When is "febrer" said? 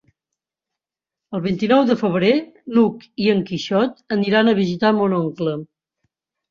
2.01-2.33